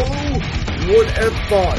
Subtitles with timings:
[0.00, 1.78] Who would have thought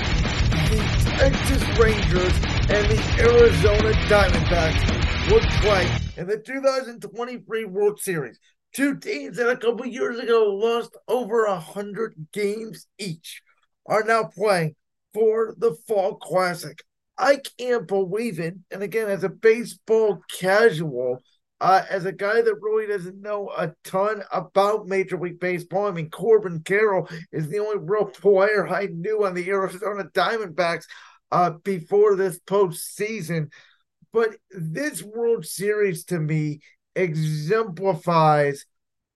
[0.70, 0.78] the
[1.18, 2.34] Texas Rangers
[2.70, 8.38] and the Arizona Diamondbacks would play in the 2023 World Series?
[8.74, 13.42] Two teams that a couple years ago lost over a hundred games each
[13.88, 14.76] are now playing
[15.16, 16.78] for the Fall Classic.
[17.18, 18.54] I can't believe it.
[18.70, 21.24] And again, as a baseball casual,
[21.62, 25.92] uh, as a guy that really doesn't know a ton about Major League Baseball, I
[25.92, 30.86] mean, Corbin Carroll is the only real player I knew on the Arizona Diamondbacks
[31.32, 33.52] uh, before this postseason.
[34.12, 36.62] But this World Series to me
[36.96, 38.66] exemplifies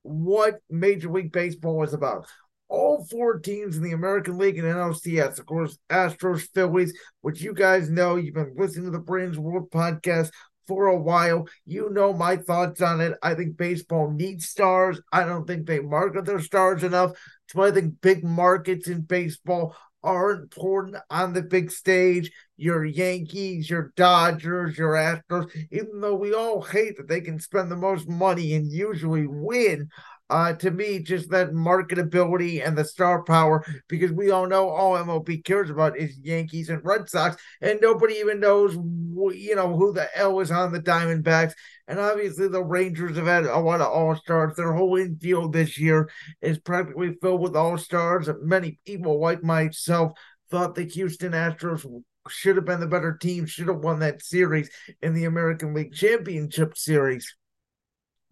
[0.04, 2.28] what Major League Baseball is about
[2.68, 5.40] all four teams in the American League and NLCS.
[5.40, 8.18] Of course, Astros, Phillies, which you guys know.
[8.18, 10.30] You've been listening to the Brandon's World podcast
[10.68, 11.48] for a while.
[11.66, 13.18] You know my thoughts on it.
[13.22, 15.00] I think baseball needs stars.
[15.12, 17.12] I don't think they market their stars enough.
[17.50, 22.32] So I think big markets in baseball are important on the big stage.
[22.58, 27.70] Your Yankees, your Dodgers, your Astros, even though we all hate that they can spend
[27.70, 29.90] the most money and usually win
[30.30, 34.98] uh, to me, just that marketability and the star power, because we all know all
[34.98, 39.94] MLB cares about is Yankees and Red Sox, and nobody even knows, you know, who
[39.94, 41.54] the hell is on the Diamondbacks.
[41.88, 44.56] And obviously, the Rangers have had a lot of all stars.
[44.56, 46.10] Their whole infield this year
[46.42, 48.28] is practically filled with all stars.
[48.42, 50.14] Many people, like myself,
[50.50, 51.86] thought the Houston Astros
[52.30, 54.72] should have been the better team, should have won that series
[55.04, 57.36] in the American League Championship Series.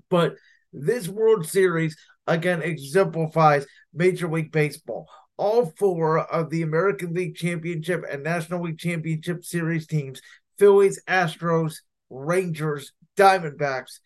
[0.10, 0.36] But
[0.74, 1.96] this World Series
[2.28, 5.08] again exemplifies Major League Baseball.
[5.38, 10.22] All four of the American League Championship and National League Championship Series teams
[10.60, 11.78] Phillies, Astros,
[12.10, 14.00] Rangers, Diamondbacks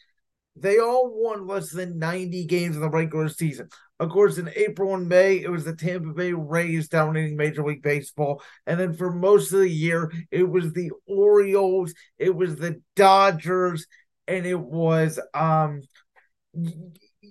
[0.60, 3.70] they all won less than 90 games in the regular season.
[4.00, 7.82] Of course, in April and May, it was the Tampa Bay Rays dominating Major League
[7.82, 8.42] Baseball.
[8.66, 13.88] And then for most of the year, it was the Orioles, it was the Dodgers,
[14.28, 15.82] and it was um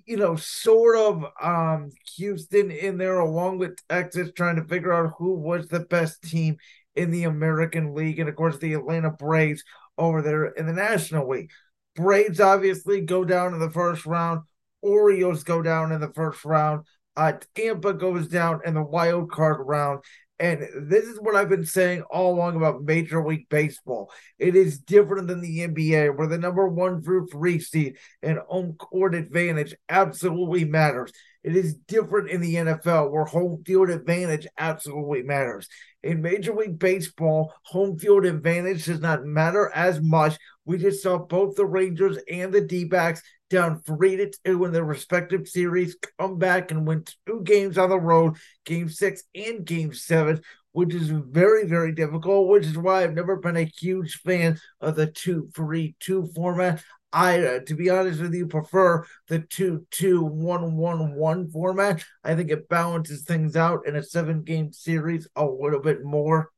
[0.05, 5.13] you know, sort of um Houston in there along with Texas trying to figure out
[5.17, 6.57] who was the best team
[6.95, 8.19] in the American League.
[8.19, 9.63] And of course, the Atlanta Braves
[9.97, 11.51] over there in the National League.
[11.95, 14.41] Braves obviously go down in the first round.
[14.81, 16.85] Orioles go down in the first round.
[17.15, 20.03] Uh, Tampa goes down in the wild card round.
[20.39, 24.11] And this is what I've been saying all along about Major League Baseball.
[24.37, 28.73] It is different than the NBA, where the number one through three seed and home
[28.73, 31.11] court advantage absolutely matters.
[31.43, 35.67] It is different in the NFL, where home field advantage absolutely matters.
[36.03, 40.37] In Major League Baseball, home field advantage does not matter as much.
[40.67, 44.73] We just saw both the Rangers and the D backs down three to two in
[44.73, 48.35] their respective series, come back and win two games on the road,
[48.65, 50.41] game six and game seven,
[50.73, 54.97] which is very, very difficult, which is why I've never been a huge fan of
[54.97, 56.83] the two three two format.
[57.13, 62.03] I, uh, to be honest with you, prefer the two two one one one format.
[62.25, 66.51] I think it balances things out in a seven game series a little bit more.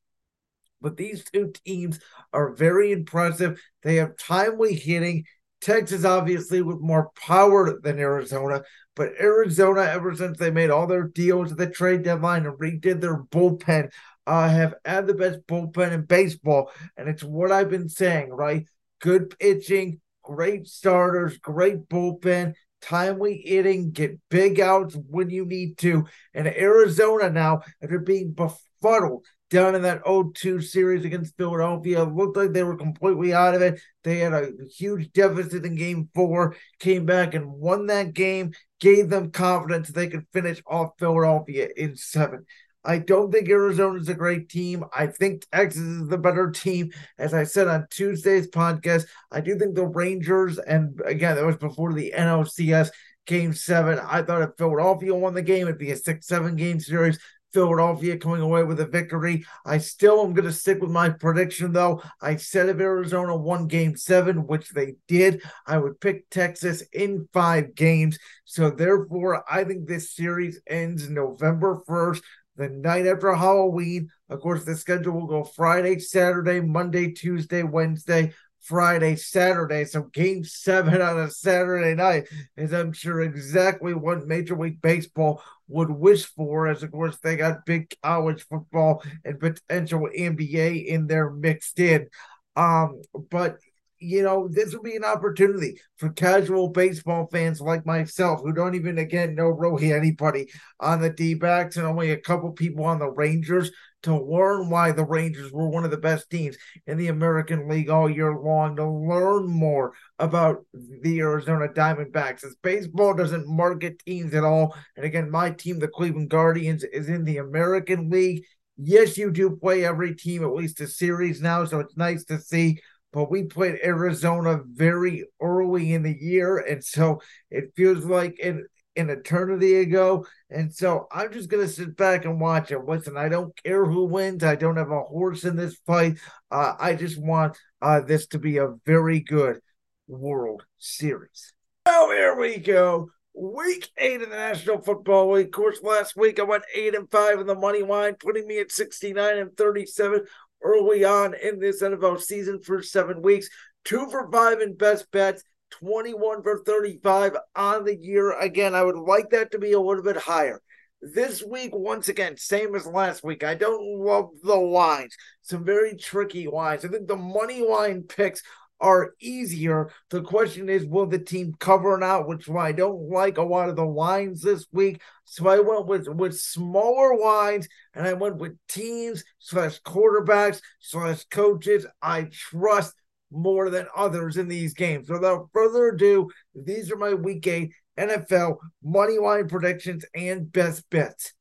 [0.81, 1.99] But these two teams
[2.33, 3.61] are very impressive.
[3.83, 5.25] They have timely hitting
[5.61, 8.61] Texas, obviously, with more power than Arizona,
[8.95, 13.01] but Arizona, ever since they made all their deals at the trade deadline and redid
[13.01, 13.91] their bullpen,
[14.27, 16.71] uh, have had the best bullpen in baseball.
[16.97, 18.65] And it's what I've been saying, right?
[18.99, 26.05] Good pitching, great starters, great bullpen, timely hitting, get big outs when you need to.
[26.33, 32.03] And Arizona now, after being befuddled down in that 0-2 series against Philadelphia.
[32.03, 33.79] Looked like they were completely out of it.
[34.03, 39.09] They had a huge deficit in game four, came back and won that game, gave
[39.09, 42.45] them confidence they could finish off Philadelphia in seven.
[42.83, 44.85] I don't think Arizona is a great team.
[44.93, 46.91] I think Texas is the better team.
[47.17, 51.57] As I said on Tuesday's podcast, I do think the Rangers, and again, that was
[51.57, 52.89] before the NLCS
[53.25, 53.99] game seven.
[53.99, 57.19] I thought if Philadelphia won the game, it'd be a six, seven game series.
[57.53, 59.45] Philadelphia coming away with a victory.
[59.65, 62.01] I still am going to stick with my prediction, though.
[62.21, 67.27] I said if Arizona won game seven, which they did, I would pick Texas in
[67.33, 68.17] five games.
[68.45, 72.21] So, therefore, I think this series ends November 1st,
[72.55, 74.09] the night after Halloween.
[74.29, 78.33] Of course, the schedule will go Friday, Saturday, Monday, Tuesday, Wednesday.
[78.61, 79.85] Friday, Saturday.
[79.85, 82.27] So game seven on a Saturday night
[82.57, 87.35] is I'm sure exactly what Major League Baseball would wish for, as of course they
[87.35, 92.07] got big college football and potential NBA in there mixed in.
[92.55, 93.57] Um, but
[93.99, 98.75] you know, this would be an opportunity for casual baseball fans like myself who don't
[98.75, 100.47] even, again, know really anybody
[100.79, 103.71] on the D backs and only a couple people on the Rangers
[104.03, 106.57] to learn why the Rangers were one of the best teams
[106.87, 112.43] in the American League all year long, to learn more about the Arizona Diamondbacks.
[112.43, 114.75] As baseball doesn't market teams at all.
[114.95, 118.43] And again, my team, the Cleveland Guardians, is in the American League.
[118.77, 122.39] Yes, you do play every team at least a series now, so it's nice to
[122.39, 122.79] see
[123.11, 128.67] but we played Arizona very early in the year, and so it feels like an
[128.99, 130.25] an eternity ago.
[130.49, 132.85] And so I'm just gonna sit back and watch it.
[132.85, 134.43] Listen, I don't care who wins.
[134.43, 136.17] I don't have a horse in this fight.
[136.51, 139.59] Uh, I just want uh, this to be a very good
[140.07, 141.53] World Series.
[141.85, 143.09] Oh, here we go.
[143.33, 145.47] Week eight of the National Football League.
[145.47, 148.59] Of course, last week I went eight and five in the money line, putting me
[148.59, 150.25] at 69 and 37
[150.61, 153.49] early on in this NFL season for seven weeks.
[153.85, 158.37] Two for five in best bets, 21 for 35 on the year.
[158.39, 160.61] Again, I would like that to be a little bit higher.
[161.01, 163.43] This week, once again, same as last week.
[163.43, 165.15] I don't love the lines.
[165.41, 166.83] Some very tricky lines.
[166.83, 168.43] I think the money line picks
[168.81, 169.91] are easier.
[170.09, 172.27] The question is, will the team cover or not?
[172.27, 175.01] Which why I don't like a lot of the lines this week.
[175.25, 181.25] So I went with with smaller lines and I went with teams slash quarterbacks slash
[181.25, 182.95] coaches I trust
[183.31, 185.09] more than others in these games.
[185.09, 191.33] Without further ado, these are my week eight NFL money line predictions and best bets.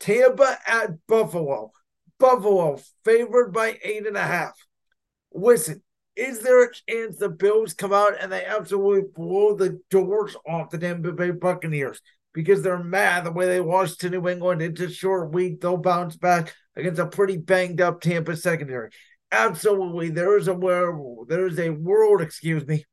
[0.00, 1.72] Tampa at Buffalo.
[2.18, 4.52] Buffalo favored by eight and a half.
[5.32, 5.82] Listen,
[6.16, 10.70] is there a chance the Bills come out and they absolutely blow the doors off
[10.70, 12.00] the Tampa Bay Buccaneers
[12.32, 14.62] because they're mad the way they lost to New England?
[14.62, 15.60] It's a short week.
[15.60, 18.90] They'll bounce back against a pretty banged up Tampa secondary.
[19.30, 20.96] Absolutely, there is a where
[21.26, 22.84] there is a world, excuse me,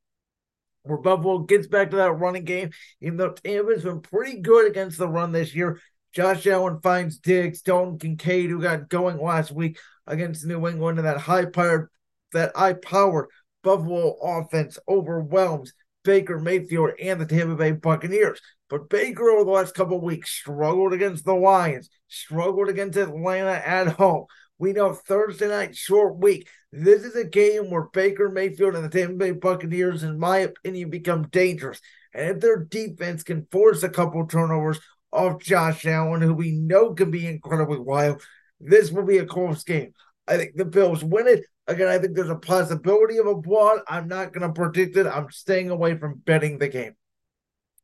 [0.84, 2.72] where Buffalo gets back to that running game.
[3.02, 5.80] Even though Tampa's been pretty good against the run this year,
[6.14, 11.08] Josh Allen finds Diggs, Dalton Kincaid, who got going last week against New England, and
[11.08, 11.90] that high powered
[12.34, 13.28] that high powered
[13.64, 15.74] Buffalo offense overwhelms
[16.04, 18.40] Baker Mayfield and the Tampa Bay Buccaneers.
[18.70, 23.88] But Baker over the last couple weeks struggled against the Lions, struggled against Atlanta at
[23.88, 24.26] home.
[24.57, 26.48] We know Thursday night, short week.
[26.72, 30.90] This is a game where Baker Mayfield and the Tampa Bay Buccaneers, in my opinion,
[30.90, 31.81] become dangerous.
[32.13, 34.80] And if their defense can force a couple turnovers
[35.12, 38.22] off Josh Allen, who we know can be incredibly wild,
[38.60, 39.94] this will be a close game.
[40.28, 41.46] I think the Bills win it.
[41.68, 43.81] Again, I think there's a possibility of a blowout.
[43.88, 45.08] I'm not going to predict it.
[45.08, 46.96] I'm staying away from betting the game.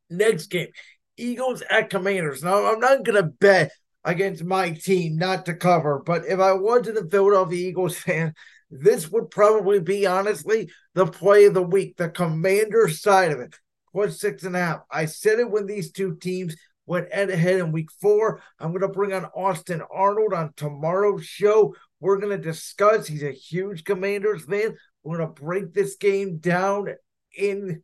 [0.09, 0.69] Next game,
[1.17, 2.43] Eagles at Commanders.
[2.43, 3.71] Now, I'm not going to bet
[4.03, 6.01] against my team not to cover.
[6.05, 8.33] But if I wasn't a Philadelphia Eagles fan,
[8.69, 13.55] this would probably be honestly the play of the week, the commander side of it.
[13.93, 14.79] Was six and a half.
[14.89, 16.55] I said it when these two teams
[16.85, 18.41] went head to head in week four.
[18.57, 21.75] I'm going to bring on Austin Arnold on tomorrow's show.
[21.99, 23.05] We're going to discuss.
[23.05, 24.77] He's a huge Commanders fan.
[25.03, 26.87] We're going to break this game down
[27.37, 27.83] in,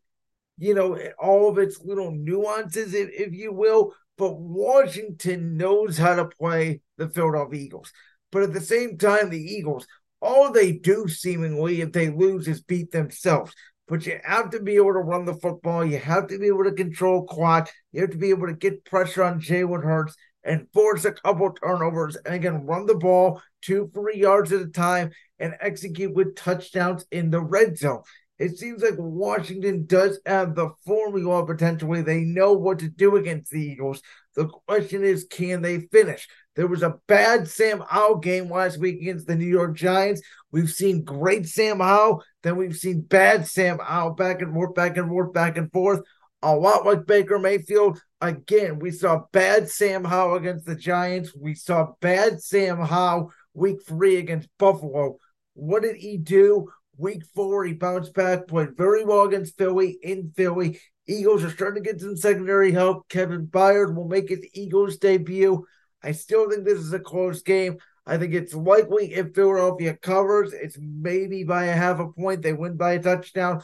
[0.58, 6.16] you know, all of its little nuances, if, if you will but Washington knows how
[6.16, 7.92] to play the Philadelphia Eagles.
[8.32, 9.88] But at the same time, the Eagles,
[10.22, 13.54] all they do seemingly if they lose is beat themselves.
[13.88, 15.86] But you have to be able to run the football.
[15.86, 17.70] You have to be able to control clock.
[17.94, 21.52] You have to be able to get pressure on Jalen Hurts and force a couple
[21.52, 26.36] turnovers and again run the ball two, three yards at a time and execute with
[26.36, 28.02] touchdowns in the red zone.
[28.40, 32.02] It seems like Washington does have the formula potentially.
[32.02, 34.02] They know what to do against the Eagles.
[34.36, 36.28] The question is, can they finish?
[36.56, 40.22] There was a bad Sam Howell game last week against the New York Giants.
[40.52, 44.98] We've seen great Sam Howell, then we've seen bad Sam Howell back and forth, back
[44.98, 46.02] and forth, back and forth.
[46.44, 48.00] A lot like Baker Mayfield.
[48.22, 51.36] Again, we saw bad Sam Howell against the Giants.
[51.36, 55.18] We saw bad Sam Howell week three against Buffalo.
[55.56, 56.70] What did he do?
[56.98, 60.80] Week four, he bounced back, played very well against Philly in Philly.
[61.08, 63.08] Eagles are starting to get some secondary help.
[63.08, 65.66] Kevin Byard will make his Eagles debut.
[66.04, 67.78] I still think this is a close game.
[68.06, 72.42] I think it's likely if Philadelphia covers, it's maybe by a half a point.
[72.42, 73.64] They win by a touchdown.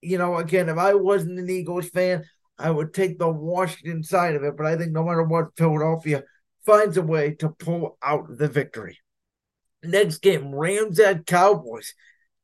[0.00, 2.24] You know, again, if I wasn't an Eagles fan,
[2.58, 4.56] I would take the Washington side of it.
[4.56, 6.22] But I think no matter what, Philadelphia
[6.64, 8.98] finds a way to pull out the victory.
[9.82, 11.94] Next game, Rams at Cowboys.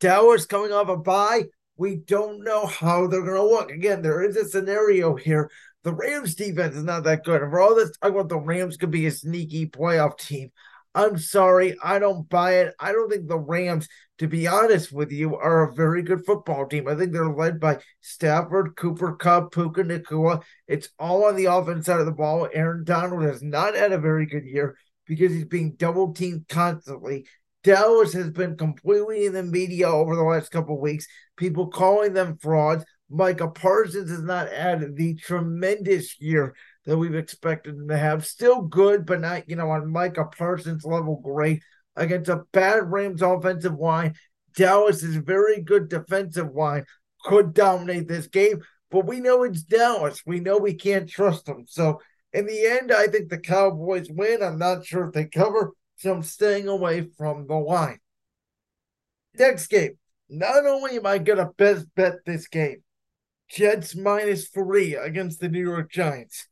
[0.01, 1.45] Dallas coming off a bye.
[1.77, 3.71] We don't know how they're going to look.
[3.71, 5.51] Again, there is a scenario here.
[5.85, 7.43] The Rams defense is not that good.
[7.43, 10.51] And for all this talk about the Rams could be a sneaky playoff team,
[10.95, 12.75] I'm sorry, I don't buy it.
[12.81, 13.89] I don't think the Rams,
[14.19, 16.89] to be honest with you, are a very good football team.
[16.89, 20.43] I think they're led by Stafford, Cooper Kupp, Puka Nacua.
[20.67, 22.49] It's all on the offense side of the ball.
[22.53, 24.77] Aaron Donald has not had a very good year
[25.07, 27.27] because he's being double teamed constantly.
[27.65, 32.13] Dallas has been completely in the media over the last couple of weeks, people calling
[32.13, 32.85] them frauds.
[33.11, 38.27] Micah Parsons has not had the tremendous year that we've expected him to have.
[38.27, 41.63] Still good, but not, you know, on Micah Parsons level great
[41.97, 44.15] against a bad Rams offensive line.
[44.55, 46.85] Dallas is very good defensive line,
[47.25, 48.61] could dominate this game,
[48.91, 50.23] but we know it's Dallas.
[50.27, 51.65] We know we can't trust them.
[51.67, 52.01] So
[52.33, 54.43] in the end, I think the Cowboys win.
[54.43, 57.99] I'm not sure if they cover, so I'm staying away from the line.
[59.37, 59.99] Next game.
[60.31, 62.83] Not only am I going to best bet this game,
[63.51, 66.47] Jets minus three against the New York Giants.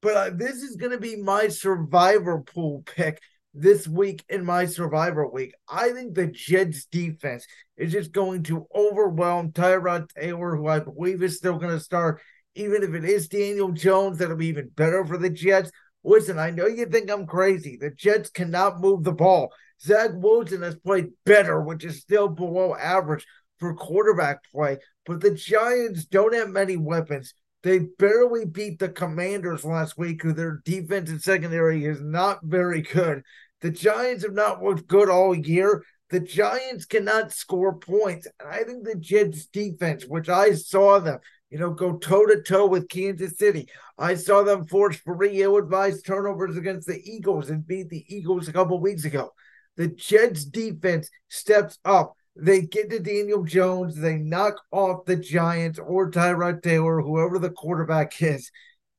[0.00, 3.20] But this is going to be my survivor pool pick
[3.54, 5.54] this week in my survivor week.
[5.68, 7.46] I think the Jets defense
[7.76, 12.20] is just going to overwhelm Tyrod Taylor, who I believe is still going to start.
[12.54, 15.70] Even if it is Daniel Jones, that'll be even better for the Jets.
[16.04, 17.76] Listen, I know you think I'm crazy.
[17.80, 19.52] The Jets cannot move the ball.
[19.80, 23.26] Zach Wilson has played better, which is still below average
[23.58, 27.34] for quarterback play, but the Giants don't have many weapons.
[27.62, 32.82] They barely beat the Commanders last week, who their defense and secondary is not very
[32.82, 33.22] good.
[33.60, 35.84] The Giants have not looked good all year.
[36.10, 38.26] The Giants cannot score points.
[38.40, 41.20] And I think the Jets defense, which I saw them,
[41.52, 43.68] you know, go toe to toe with Kansas City.
[43.98, 48.48] I saw them force three ill advised turnovers against the Eagles and beat the Eagles
[48.48, 49.32] a couple weeks ago.
[49.76, 52.16] The Jets defense steps up.
[52.36, 53.96] They get to Daniel Jones.
[53.96, 58.50] They knock off the Giants or Tyrod Taylor, whoever the quarterback is.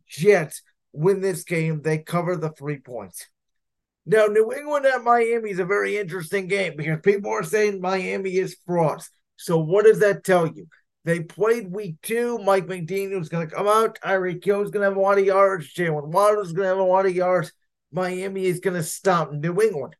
[0.07, 1.81] Jets win this game.
[1.81, 3.27] They cover the three points.
[4.05, 8.35] Now, New England at Miami is a very interesting game because people are saying Miami
[8.35, 9.09] is frauds.
[9.37, 10.67] So, what does that tell you?
[11.05, 12.37] They played week two.
[12.39, 13.99] Mike McDaniel's going to come out.
[13.99, 15.73] Tyreek Hill's going to have a lot of yards.
[15.73, 17.51] Jalen Waddle's going to have a lot of yards.
[17.91, 19.95] Miami is going to stop New England.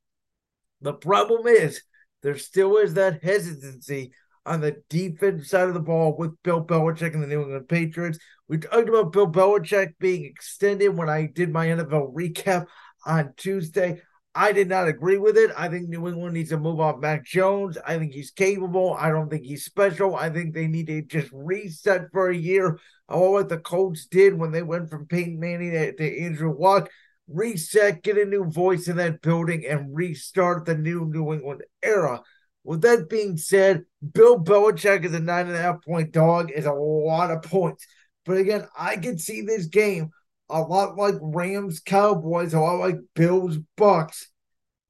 [0.81, 1.81] The problem is
[2.21, 4.13] there still is that hesitancy
[4.45, 8.19] on the defense side of the ball with Bill Belichick and the New England Patriots.
[8.47, 12.67] We talked about Bill Belichick being extended when I did my NFL recap
[13.05, 14.01] on Tuesday.
[14.35, 15.51] I did not agree with it.
[15.55, 17.77] I think New England needs to move on Mac Jones.
[17.85, 18.95] I think he's capable.
[18.99, 20.15] I don't think he's special.
[20.15, 22.79] I think they need to just reset for a year.
[23.07, 26.89] All what the Colts did when they went from Peyton Manning to, to Andrew Luck
[27.27, 32.21] reset, get a new voice in that building, and restart the new New England era.
[32.63, 36.65] With that being said, Bill Belichick is a nine and a half point dog, is
[36.65, 37.85] a lot of points.
[38.25, 40.11] But again, I could see this game
[40.53, 44.29] a lot like Rams Cowboys, a lot like Bills Bucks,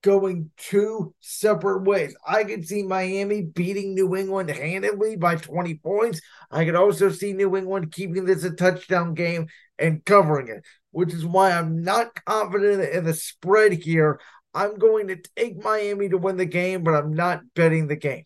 [0.01, 2.15] going two separate ways.
[2.27, 6.22] I could see Miami beating New England handedly by 20 points.
[6.51, 9.48] I could also see New England keeping this a touchdown game
[9.79, 14.22] and covering it which is why I'm not confident in the spread here.
[14.53, 18.24] I'm going to take Miami to win the game, but I'm not betting the game.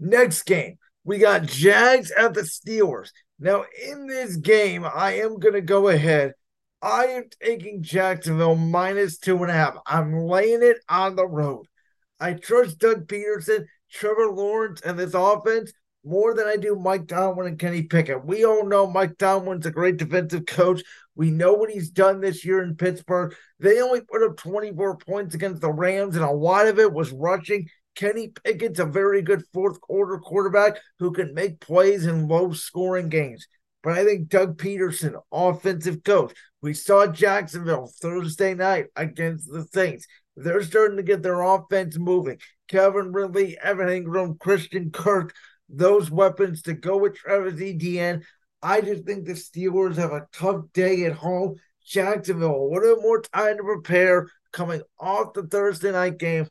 [0.00, 3.10] Next game, we got Jags at the Steelers.
[3.40, 6.34] Now, in this game, I am going to go ahead.
[6.82, 9.76] I am taking Jacksonville minus two and a half.
[9.86, 11.66] I'm laying it on the road.
[12.20, 15.72] I trust Doug Pederson, Trevor Lawrence, and this offense
[16.04, 18.24] more than I do Mike Tomlin and Kenny Pickett.
[18.24, 20.82] We all know Mike Tomlin's a great defensive coach.
[21.14, 23.34] We know what he's done this year in Pittsburgh.
[23.58, 27.10] They only put up 24 points against the Rams, and a lot of it was
[27.10, 27.68] rushing.
[27.94, 33.08] Kenny Pickett's a very good fourth quarter quarterback who can make plays in low scoring
[33.08, 33.46] games.
[33.82, 40.06] But I think Doug Pederson, offensive coach, we saw Jacksonville Thursday night against the Saints.
[40.36, 42.38] They're starting to get their offense moving.
[42.68, 45.34] Calvin Ridley, Evan Engram, Christian Kirk,
[45.68, 48.24] those weapons to go with Travis Etienne.
[48.62, 51.56] I just think the Steelers have a tough day at home.
[51.84, 56.46] Jacksonville, a little more time to prepare coming off the Thursday night game.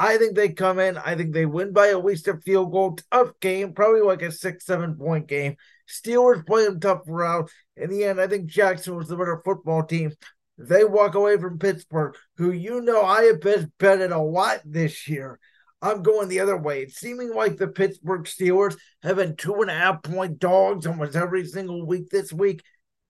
[0.00, 0.96] I think they come in.
[0.96, 2.96] I think they win by at least a field goal.
[3.12, 5.56] Tough game, probably like a six, seven point game.
[5.86, 7.50] Steelers play them tough around.
[7.76, 10.12] In the end, I think Jackson was the better football team.
[10.56, 13.42] They walk away from Pittsburgh, who you know I have
[13.76, 15.38] betted a lot this year.
[15.82, 16.84] I'm going the other way.
[16.84, 21.14] It's seeming like the Pittsburgh Steelers have been two and a half point dogs almost
[21.14, 22.62] every single week this week.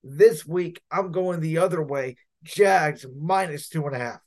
[0.03, 2.17] This week, I'm going the other way.
[2.43, 4.21] Jags minus two and a half.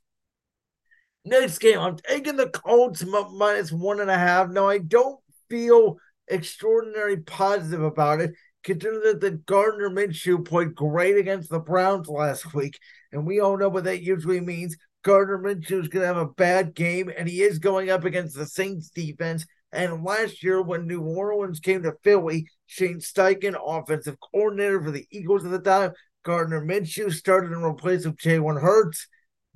[1.25, 4.49] Next game, I'm taking the Colts minus one and a half.
[4.49, 11.49] Now, I don't feel extraordinary positive about it, considering that Gardner Minshew played great against
[11.49, 12.77] the Browns last week,
[13.11, 14.75] and we all know what that usually means.
[15.03, 18.35] Gardner Minshew is going to have a bad game, and he is going up against
[18.35, 19.45] the Saints defense.
[19.71, 25.07] And last year, when New Orleans came to Philly, Shane Steichen, offensive coordinator for the
[25.11, 25.91] Eagles at the time,
[26.23, 29.07] Gardner Minshew started in replace of Jalen Hurts.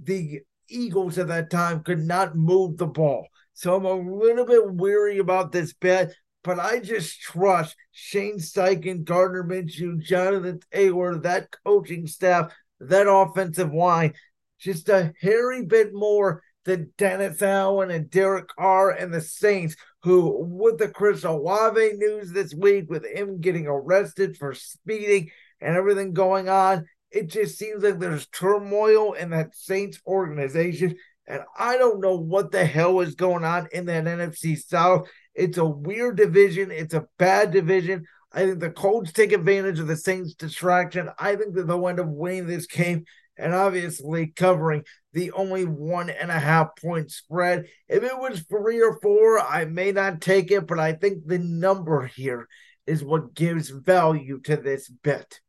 [0.01, 3.27] The Eagles at that time could not move the ball.
[3.53, 9.03] So I'm a little bit weary about this bet, but I just trust Shane Steichen,
[9.03, 14.13] Gardner Minshew, Jonathan Taylor, that coaching staff, that offensive line,
[14.59, 20.45] just a hairy bit more than Dennis Allen and Derek Carr and the Saints, who,
[20.45, 25.31] with the Chris Olave news this week, with him getting arrested for speeding
[25.61, 26.85] and everything going on,
[27.17, 30.95] it just seems like there's turmoil in that Saints organization.
[31.25, 35.07] And I don't know what the hell is going on in that NFC South.
[35.33, 36.69] It's a weird division.
[36.69, 38.05] It's a bad division.
[38.31, 41.09] I think the Colts take advantage of the Saints' distraction.
[41.17, 43.05] I think that they'll end up winning this game
[43.35, 44.83] and obviously covering
[45.13, 47.65] the only one and a half point spread.
[47.87, 51.39] If it was three or four, I may not take it, but I think the
[51.39, 52.47] number here
[52.85, 55.39] is what gives value to this bet.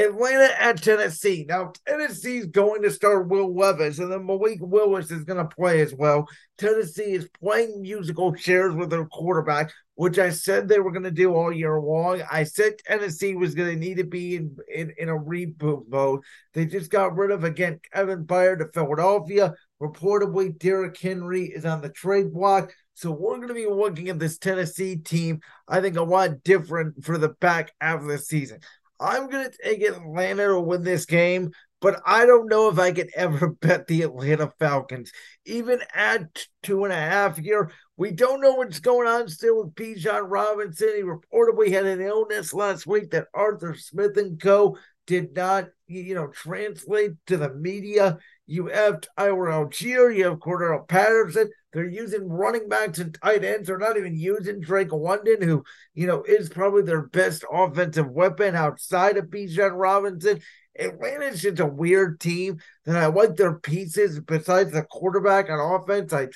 [0.00, 1.44] Atlanta at Tennessee.
[1.48, 5.80] Now, Tennessee's going to start Will Levis, and then Malik Willis is going to play
[5.80, 6.26] as well.
[6.58, 11.10] Tennessee is playing musical chairs with their quarterback, which I said they were going to
[11.10, 12.22] do all year long.
[12.30, 16.20] I said Tennessee was going to need to be in, in, in a reboot mode.
[16.54, 19.54] They just got rid of, again, Kevin Byard to Philadelphia.
[19.82, 22.72] Reportedly, Derrick Henry is on the trade block.
[22.94, 27.02] So we're going to be looking at this Tennessee team, I think, a lot different
[27.02, 28.60] for the back half of the season.
[29.00, 32.92] I'm going to take Atlanta to win this game, but I don't know if I
[32.92, 35.10] could ever bet the Atlanta Falcons.
[35.46, 39.74] Even at two and a half here, we don't know what's going on still with
[39.74, 40.90] Bijan Robinson.
[40.94, 44.76] He reportedly had an illness last week that Arthur Smith and co.
[45.06, 48.18] did not, you know, translate to the media.
[48.46, 51.50] You have Tyler Allgeier, you have Cordarrelle Patterson.
[51.72, 53.68] They're using running backs and tight ends.
[53.68, 58.56] They're not even using Drake London, who, you know, is probably their best offensive weapon
[58.56, 60.40] outside of Bijan Robinson.
[60.78, 66.12] Atlanta's just a weird team that I like their pieces besides the quarterback on offense.
[66.12, 66.30] I'm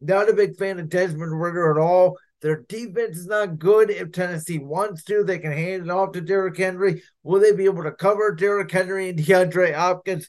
[0.00, 2.18] not a big fan of Desmond Ridder at all.
[2.40, 3.90] Their defense is not good.
[3.90, 7.02] If Tennessee wants to, they can hand it off to Derrick Henry.
[7.22, 10.28] Will they be able to cover Derrick Henry and DeAndre Hopkins?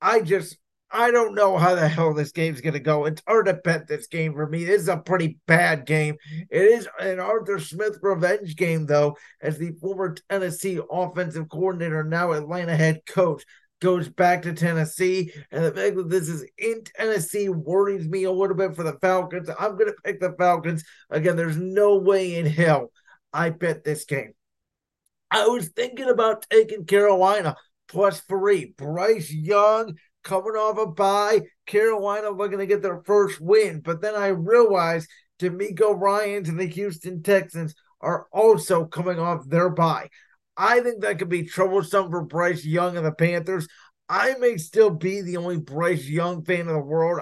[0.00, 0.56] I just
[0.92, 3.04] I don't know how the hell this game's going to go.
[3.04, 4.64] It's hard to bet this game for me.
[4.64, 6.16] This is a pretty bad game.
[6.50, 12.32] It is an Arthur Smith revenge game, though, as the former Tennessee offensive coordinator, now
[12.32, 13.44] Atlanta head coach,
[13.80, 15.32] goes back to Tennessee.
[15.52, 18.98] And the fact that this is in Tennessee worries me a little bit for the
[19.00, 19.48] Falcons.
[19.48, 20.84] I'm going to pick the Falcons.
[21.08, 22.90] Again, there's no way in hell
[23.32, 24.32] I bet this game.
[25.30, 27.56] I was thinking about taking Carolina
[27.88, 28.74] plus three.
[28.76, 31.42] Bryce Young coming off a bye.
[31.66, 33.80] Carolina looking to get their first win.
[33.80, 35.08] But then I realized
[35.40, 40.08] DeMeco Ryans and the Houston Texans are also coming off their bye.
[40.56, 43.66] I think that could be troublesome for Bryce Young and the Panthers.
[44.08, 47.20] I may still be the only Bryce Young fan in the world.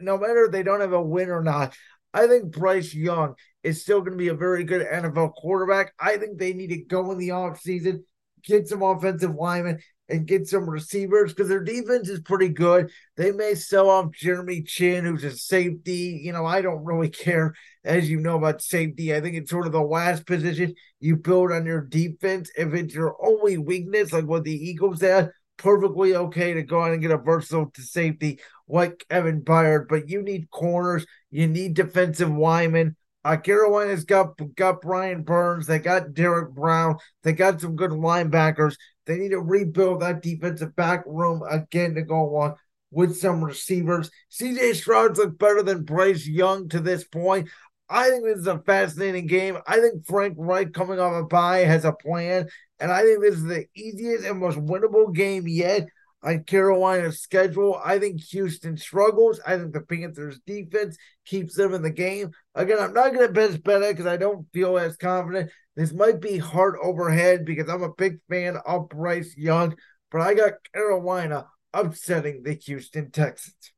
[0.00, 1.74] No matter if they don't have a win or not,
[2.12, 5.92] I think Bryce Young is still going to be a very good NFL quarterback.
[6.00, 8.00] I think they need to go in the offseason,
[8.42, 9.80] get some offensive linemen,
[10.10, 12.90] and get some receivers because their defense is pretty good.
[13.16, 16.20] They may sell off Jeremy Chinn, who's a safety.
[16.22, 19.14] You know, I don't really care, as you know, about safety.
[19.14, 22.50] I think it's sort of the last position you build on your defense.
[22.56, 26.92] If it's your only weakness, like what the Eagles had, perfectly okay to go out
[26.92, 31.74] and get a versatile to safety like Kevin Byard, but you need corners, you need
[31.74, 32.96] defensive linemen.
[33.22, 35.66] Uh, Carolina's got got Brian Burns.
[35.66, 36.96] They got Derrick Brown.
[37.22, 38.76] They got some good linebackers.
[39.10, 42.54] They need to rebuild that defensive back room again to go on
[42.92, 44.08] with some receivers.
[44.30, 47.48] CJ Stroud's look better than Bryce Young to this point.
[47.88, 49.58] I think this is a fascinating game.
[49.66, 53.34] I think Frank Reich coming off a bye has a plan, and I think this
[53.34, 55.88] is the easiest and most winnable game yet
[56.22, 57.80] on Carolina's schedule.
[57.84, 59.40] I think Houston struggles.
[59.44, 62.30] I think the Panthers defense keeps them in the game.
[62.54, 65.50] Again, I'm not going to bet better because I don't feel as confident.
[65.80, 69.76] This might be hard overhead because I'm a big fan of Bryce Young,
[70.10, 73.72] but I got Carolina upsetting the Houston Texans.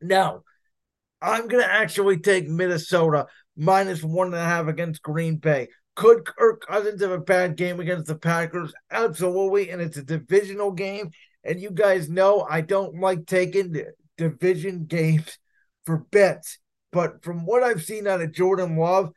[0.00, 0.44] Now,
[1.20, 5.68] I'm going to actually take Minnesota minus one and a half against Green Bay.
[5.94, 8.72] Could Kirk Cousins have a bad game against the Packers?
[8.90, 9.68] Absolutely.
[9.68, 11.10] And it's a divisional game.
[11.44, 13.76] And you guys know I don't like taking
[14.16, 15.36] division games
[15.84, 16.56] for bets.
[16.92, 19.12] But from what I've seen out of Jordan Love,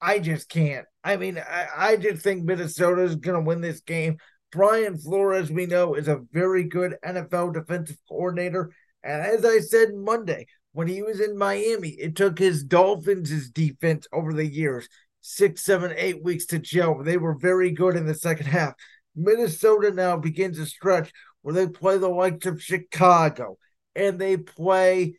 [0.00, 0.86] I just can't.
[1.04, 4.18] I mean, I, I just think Minnesota is going to win this game.
[4.50, 8.72] Brian Flores, we know, is a very good NFL defensive coordinator.
[9.02, 14.06] And as I said Monday, when he was in Miami, it took his Dolphins' defense
[14.12, 14.88] over the years
[15.22, 17.02] six, seven, eight weeks to gel.
[17.02, 18.74] They were very good in the second half.
[19.16, 21.12] Minnesota now begins a stretch
[21.42, 23.56] where they play the likes of Chicago
[23.94, 25.14] and they play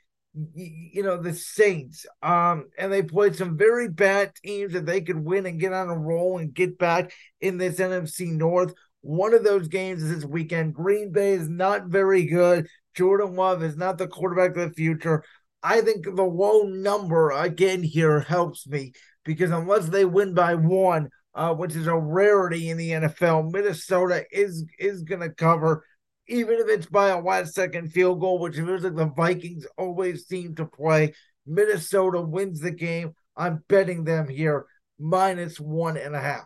[0.56, 5.24] you know the Saints um and they played some very bad teams that they could
[5.24, 8.74] win and get on a roll and get back in this NFC North.
[9.02, 10.74] One of those games is this weekend.
[10.74, 12.68] Green Bay is not very good.
[12.96, 15.24] Jordan Love is not the quarterback of the future.
[15.62, 18.94] I think the low number again here helps me
[19.24, 24.26] because unless they win by one uh, which is a rarity in the NFL Minnesota
[24.32, 25.86] is is going to cover
[26.28, 29.68] even if it's by a last second field goal, which it looks like the Vikings
[29.78, 31.14] always seem to play.
[31.46, 33.14] Minnesota wins the game.
[33.36, 34.66] I'm betting them here
[35.00, 36.46] minus one and a half.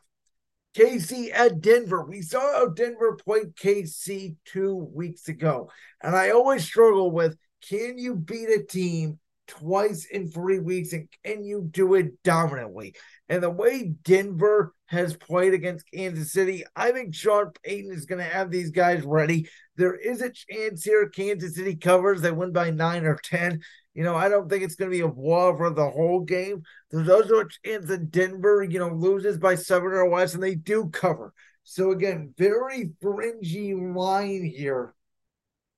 [0.76, 2.04] KC at Denver.
[2.04, 5.70] We saw how Denver played KC two weeks ago.
[6.02, 7.38] And I always struggle with
[7.68, 12.96] can you beat a team twice in three weeks and can you do it dominantly?
[13.30, 18.20] And the way Denver has played against Kansas City, I think Sean Payton is going
[18.20, 19.50] to have these guys ready.
[19.76, 22.22] There is a chance here Kansas City covers.
[22.22, 23.62] They win by nine or 10.
[23.94, 26.62] You know, I don't think it's going to be a wall for the whole game.
[26.90, 30.56] There's also a chance that Denver, you know, loses by seven or less and they
[30.56, 31.34] do cover.
[31.64, 34.94] So, again, very fringy line here,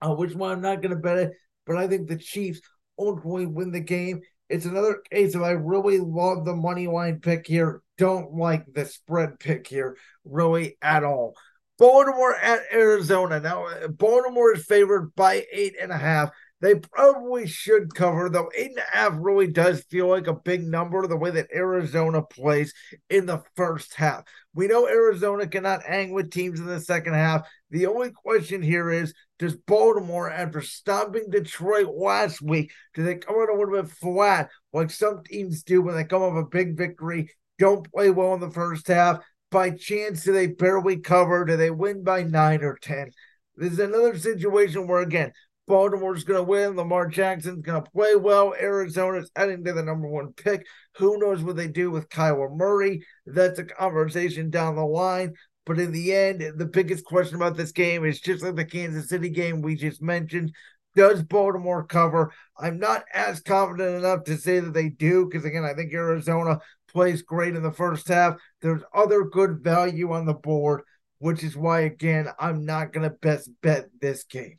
[0.01, 1.31] uh, which one I'm not going to bet it,
[1.65, 2.62] but I think the Chiefs
[2.99, 4.21] ultimately win the game.
[4.49, 7.81] It's another case of I really love the money line pick here.
[7.97, 11.35] Don't like the spread pick here, really at all.
[11.77, 13.39] Baltimore at Arizona.
[13.39, 16.31] Now, Baltimore is favored by eight and a half.
[16.62, 20.62] They probably should cover, though eight and a half really does feel like a big
[20.63, 22.73] number the way that Arizona plays
[23.09, 24.23] in the first half.
[24.53, 27.47] We know Arizona cannot hang with teams in the second half.
[27.71, 33.36] The only question here is does Baltimore, after stopping Detroit last week, do they come
[33.36, 36.75] out a little bit flat like some teams do when they come off a big
[36.75, 39.19] victory, don't play well in the first half?
[39.51, 41.45] By chance, do they barely cover?
[41.45, 43.12] Do they win by nine or 10?
[43.55, 45.32] This is another situation where, again,
[45.67, 46.75] Baltimore's going to win.
[46.75, 48.55] Lamar Jackson's going to play well.
[48.60, 50.65] Arizona's heading to the number one pick.
[50.97, 53.05] Who knows what they do with Kyler Murray?
[53.27, 55.34] That's a conversation down the line.
[55.69, 59.08] But in the end, the biggest question about this game is just like the Kansas
[59.08, 60.51] City game we just mentioned.
[60.95, 62.34] Does Baltimore cover?
[62.58, 66.58] I'm not as confident enough to say that they do, because again, I think Arizona
[66.91, 68.38] plays great in the first half.
[68.63, 70.82] There's other good value on the board,
[71.19, 74.58] which is why, again, I'm not going to best bet this game.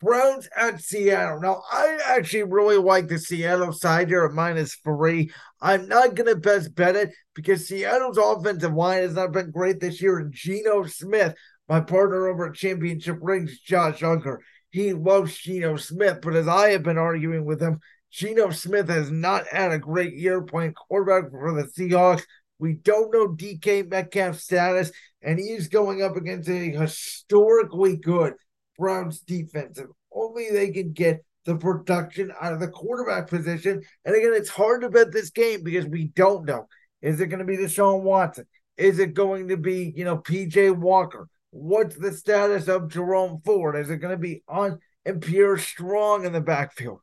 [0.00, 1.40] Browns at Seattle.
[1.40, 5.30] Now, I actually really like the Seattle side here at minus three.
[5.60, 9.80] I'm not going to best bet it because Seattle's offensive line has not been great
[9.80, 10.18] this year.
[10.18, 11.34] And Geno Smith,
[11.68, 14.38] my partner over at Championship Rings, Josh Ungar,
[14.70, 16.18] he loves Geno Smith.
[16.20, 17.80] But as I have been arguing with him,
[18.12, 22.22] Geno Smith has not had a great year playing quarterback for the Seahawks.
[22.58, 24.90] We don't know DK Metcalf's status,
[25.22, 28.34] and he's going up against a historically good
[28.78, 29.80] Browns defense.
[30.12, 33.82] Only they can get the production out of the quarterback position.
[34.04, 36.66] And again, it's hard to bet this game because we don't know.
[37.02, 38.46] Is it going to be Deshaun Watson?
[38.76, 41.28] Is it going to be, you know, PJ Walker?
[41.50, 43.76] What's the status of Jerome Ford?
[43.76, 47.00] Is it going to be on and Pierre Strong in the backfield?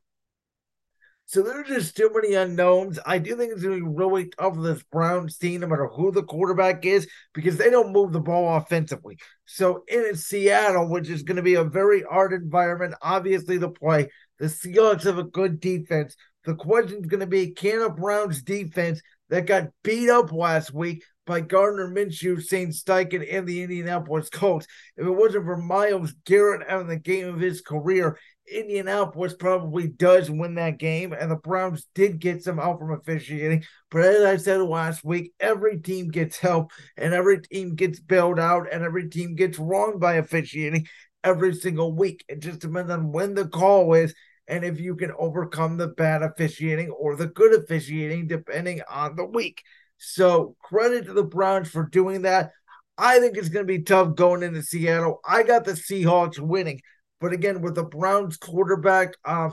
[1.26, 2.98] So there's just too many unknowns.
[3.04, 5.88] I do think it's going to be really tough for this Browns team, no matter
[5.88, 9.18] who the quarterback is, because they don't move the ball offensively.
[9.46, 14.10] So in Seattle, which is going to be a very hard environment, obviously to play,
[14.38, 16.14] the Seahawks have a good defense.
[16.44, 20.74] The question is going to be can a Browns defense that got beat up last
[20.74, 24.66] week by Gardner Minshew, Shane Steichen, and the Indianapolis Colts.
[24.96, 28.18] If it wasn't for Myles Garrett having the game of his career,
[28.52, 33.64] Indianapolis probably does win that game, and the Browns did get some help from officiating.
[33.90, 38.38] But as I said last week, every team gets help, and every team gets bailed
[38.38, 40.86] out, and every team gets wronged by officiating
[41.22, 42.24] every single week.
[42.28, 44.14] It just depends on when the call is
[44.46, 49.24] and if you can overcome the bad officiating or the good officiating, depending on the
[49.24, 49.62] week.
[49.96, 52.50] So credit to the Browns for doing that.
[52.96, 55.20] I think it's going to be tough going into Seattle.
[55.26, 56.80] I got the Seahawks winning.
[57.24, 59.48] But again, with the Browns quarterback uh,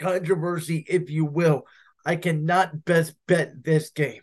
[0.00, 1.66] controversy, if you will,
[2.06, 4.22] I cannot best bet this game.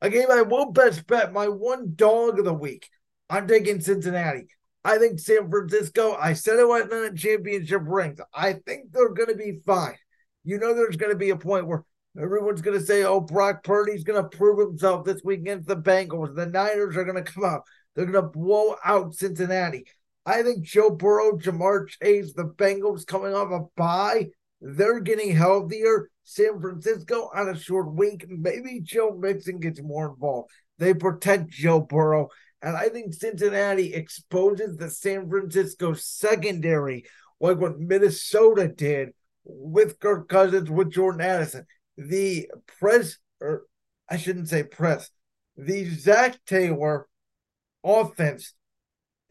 [0.00, 2.88] A game I will best bet my one dog of the week.
[3.28, 4.46] I'm taking Cincinnati.
[4.82, 8.18] I think San Francisco, I said it was not a championship rings.
[8.32, 9.98] I think they're going to be fine.
[10.42, 11.84] You know, there's going to be a point where
[12.18, 15.76] everyone's going to say, oh, Brock Purdy's going to prove himself this week against the
[15.76, 16.34] Bengals.
[16.34, 17.64] The Niners are going to come out.
[17.94, 19.84] They're going to blow out Cincinnati.
[20.26, 24.28] I think Joe Burrow, Ja'Marr Chase, the Bengals coming off a bye,
[24.60, 26.08] they're getting healthier.
[26.24, 30.50] San Francisco on a short week, maybe Joe Mixon gets more involved.
[30.78, 32.28] They protect Joe Burrow.
[32.62, 37.04] And I think Cincinnati exposes the San Francisco secondary
[37.40, 39.10] like what Minnesota did
[39.44, 41.66] with Kirk Cousins, with Jordan Addison.
[41.98, 43.64] The press, or
[44.08, 45.10] I shouldn't say press,
[45.56, 47.06] the Zac Taylor
[47.84, 48.54] offense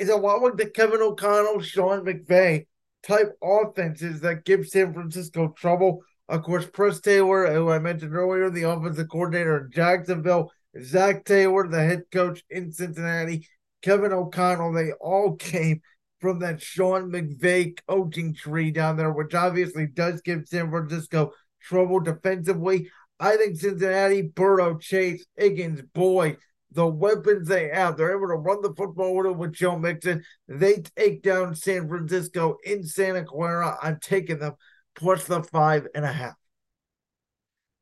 [0.04, 2.68] is a lot like the Kevin O'Connell, Sean McVay
[3.06, 6.02] type offenses that give San Francisco trouble.
[6.30, 11.68] Of course, Press Taylor, who I mentioned earlier, the offensive coordinator in Jacksonville, Zac Taylor,
[11.68, 13.48] the head coach in Cincinnati,
[13.82, 15.82] Kevin O'Connell, they all came
[16.20, 22.00] from that Sean McVay coaching tree down there, which obviously does give San Francisco trouble
[22.00, 22.89] defensively.
[23.20, 26.38] I think Cincinnati, Burrow, Chase, Higgins, Boyd,
[26.74, 30.24] the weapons they have, they're able to run the football with, with Joe Mixon.
[30.48, 33.78] They take down San Francisco in Santa Clara.
[33.82, 34.54] I'm taking them
[34.96, 36.36] plus the five and a half.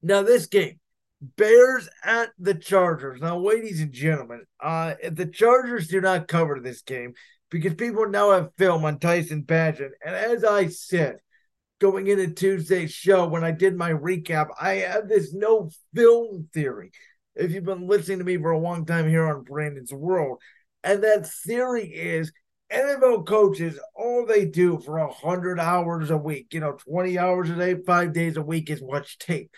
[0.01, 0.80] Now, this game,
[1.38, 3.21] Bears at the Chargers.
[3.21, 7.13] Now, ladies and gentlemen, uh, the Chargers do not cover this game,
[7.51, 11.17] because people now have film on Tyson Bagent, and as I said,
[11.80, 16.91] going into Tuesday's show when I did my recap, I have this no film theory.
[17.35, 20.39] If you've been listening to me for a long time here on Brandon's World,
[20.83, 22.31] and that theory is
[22.71, 27.49] NFL coaches, all they do for a hundred hours a week, you know, 20 hours
[27.49, 29.51] a day, five days a week is watch tape.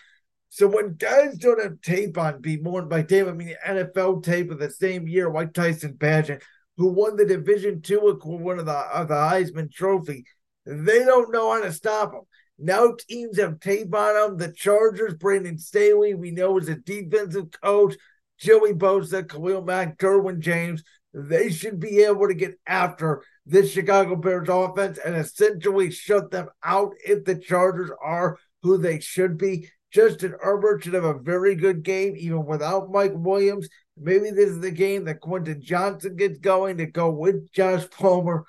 [0.48, 4.50] So when guys don't have tape on, be mourned by tape, I mean NFL tape
[4.50, 6.42] of the same year, like Tyson Bagent,
[6.76, 10.24] who won the Division Two equivalent of the of the Heisman Trophy,
[10.64, 12.22] they don't know how to stop them.
[12.58, 14.36] Now teams have tape on them.
[14.38, 17.96] The Chargers, Brandon Staley, we know is a defensive coach.
[18.38, 20.82] Joey Bosa, Khalil Mack, Derwin James.
[21.12, 26.48] They should be able to get after this Chicago Bears offense and essentially shut them
[26.64, 29.70] out if the Chargers are who they should be.
[29.92, 33.68] Justin Herbert should have a very good game, even without Mike Williams.
[33.96, 38.44] Maybe this is the game that Quentin Johnston gets going to go with Josh Palmer.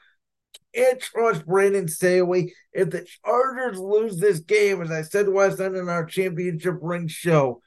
[0.75, 2.53] Can't trust Brandon Staley.
[2.73, 7.07] If the Chargers lose this game, as I said last night in our championship ring
[7.07, 7.61] show,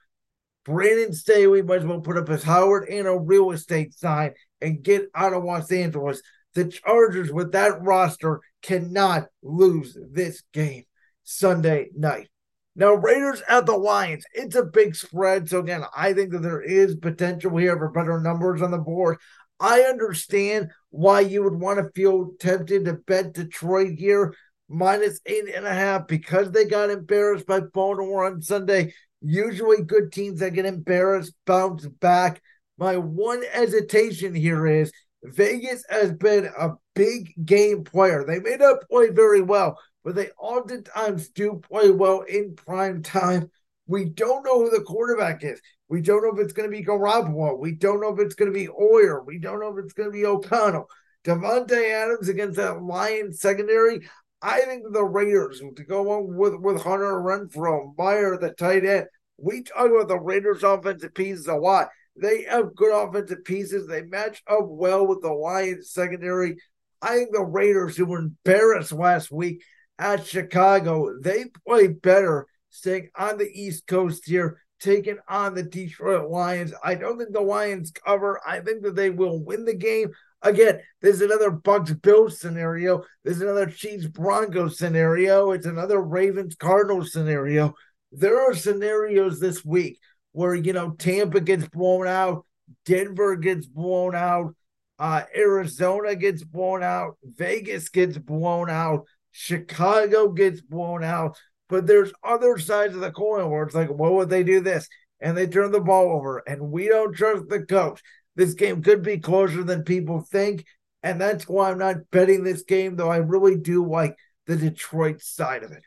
[0.65, 5.09] Brandon Staley might as well put up his Howard Hanna real estate sign and get
[5.15, 6.21] out of Los Angeles.
[6.55, 10.85] The Chargers, with that roster, cannot lose this game
[11.23, 12.29] Sunday night.
[12.77, 15.49] Now, Raiders at the Lions, it's a big spread.
[15.49, 19.19] So, again, I think that there is potential here for better numbers on the board.
[19.61, 24.35] I understand why you would want to feel tempted to bet Detroit here
[24.69, 28.95] minus eight and a half because they got embarrassed by Baltimore on Sunday.
[29.21, 32.41] Usually, good teams that get embarrassed bounce back.
[32.79, 34.93] My one hesitation here is
[35.25, 38.25] Vegas has been a big game player.
[38.25, 43.51] They may not play very well, but they oftentimes do play well in prime time.
[43.87, 45.61] We don't know who the quarterback is.
[45.89, 47.59] We don't know if it's going to be Garoppolo.
[47.59, 49.23] We don't know if it's going to be Hoyer.
[49.25, 50.89] We don't know if it's going to be O'Connell.
[51.25, 54.09] Davante Adams against that Lions secondary.
[54.41, 59.07] I think the Raiders to go on with with Hunter Renfrow, Mayer, the tight end.
[59.37, 61.89] We talk about the Raiders' offensive pieces a lot.
[62.17, 63.87] They have good offensive pieces.
[63.87, 66.57] They match up well with the Lions secondary.
[67.01, 69.63] I think the Raiders, who were embarrassed last week,
[69.99, 71.19] at Chicago.
[71.21, 76.73] They play better staying on the East Coast here, taking on the Detroit Lions.
[76.83, 78.41] I don't think the Lions cover.
[78.47, 80.11] I think that they will win the game.
[80.43, 83.03] Again, there's another Bucks Bills scenario.
[83.25, 85.51] There's another Chiefs Broncos scenario.
[85.51, 87.75] It's another Ravens Cardinals scenario.
[88.13, 89.99] There are scenarios this week
[90.33, 92.47] where you know Tampa gets blown out,
[92.85, 94.55] Denver gets blown out,
[94.99, 99.07] uh, Arizona gets blown out, Vegas gets blown out.
[99.31, 101.39] Chicago gets blown out,
[101.69, 104.89] but there's other sides of the coin where it's like, what would they do this?
[105.21, 108.03] And they turn the ball over, and we don't trust the coach.
[108.37, 110.65] This game could be closer than people think,
[111.03, 115.21] and that's why I'm not betting this game, though I really do like the Detroit
[115.21, 115.83] side of it.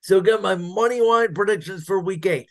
[0.00, 2.48] So, again, my money line predictions for week eight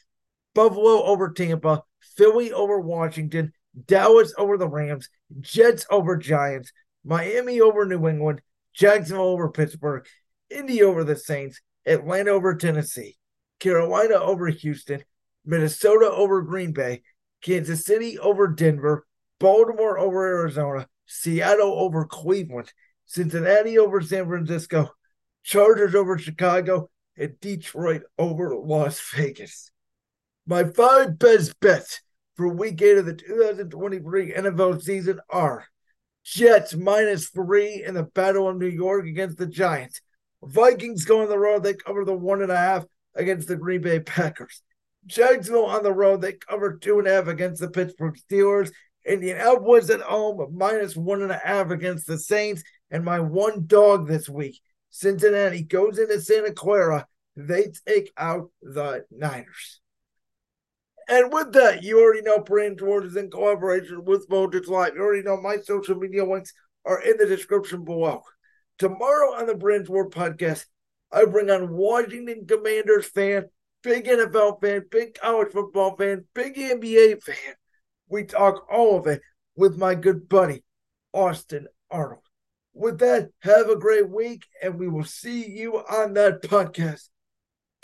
[0.54, 1.84] Buffalo over Tampa,
[2.16, 3.54] Philly over Washington,
[3.88, 6.72] Dallas over the Rams, Jets over Giants,
[7.04, 8.42] Miami over New England,
[8.74, 10.06] Jacksonville over Pittsburgh,
[10.50, 13.18] Indy over the Saints, Atlanta over Tennessee,
[13.60, 15.04] Carolina over Houston,
[15.46, 17.02] Minnesota over Green Bay,
[17.42, 19.06] Kansas City over Denver,
[19.40, 22.72] Baltimore over Arizona, Seattle over Cleveland,
[23.06, 24.92] Cincinnati over San Francisco,
[25.44, 29.72] Chargers over Chicago, and Detroit over Las Vegas.
[30.46, 32.02] My five best bets
[32.36, 35.66] for week eight of the 2023 NFL season are
[36.24, 40.02] Jets minus three in the Battle of New York against the Giants.
[40.44, 41.64] Vikings go on the road.
[41.64, 44.62] They cover the one and a half against the Green Bay Packers.
[45.06, 46.22] Jacksonville on the road.
[46.22, 48.72] They cover two and a half against the Pittsburgh Steelers.
[49.06, 52.64] Indianapolis at home minus one and a half against the Saints.
[52.92, 57.08] And my one dog this week, Cincinnati goes into Santa Clara.
[57.36, 59.80] They take out the Niners.
[61.08, 64.96] And with that, you already know Brandon's World is in collaboration with Voltage Live.
[64.96, 66.54] You already know my social media links
[66.86, 68.22] are in the description below.
[68.78, 70.66] Tomorrow on the Brandon's World podcast,
[71.12, 73.46] I bring on Washington Commanders fan,
[73.84, 77.56] big NFL fan, big college football fan, big NBA fan.
[78.08, 79.22] We talk all of it
[79.56, 80.64] with my good buddy,
[81.14, 82.24] Austin Arnold.
[82.74, 87.10] With that, have a great week, and we will see you on that podcast.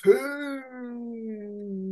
[0.02, 1.87] Peace.